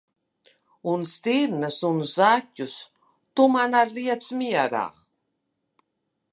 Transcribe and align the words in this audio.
Un 0.93 1.03
stirnas 1.11 1.77
un 1.89 1.99
zaķus 2.13 2.77
tu 3.35 3.45
man 3.57 3.79
ar 3.83 3.95
liec 3.99 4.25
mierā! 4.41 4.85